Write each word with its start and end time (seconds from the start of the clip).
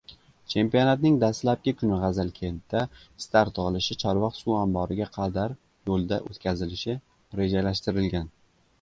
Chempionatning 0.51 1.19
dastlabki 1.23 1.73
kuni 1.81 1.99
Gʻazalkentda 2.05 2.81
start 3.25 3.61
olishi 3.67 3.99
Chorvoq 4.07 4.41
suv 4.41 4.57
omboriga 4.63 5.11
qadar 5.21 5.57
yoʻlda 5.93 6.23
oʻtkazilishi 6.33 7.01
rejalashtirilgan. 7.43 8.31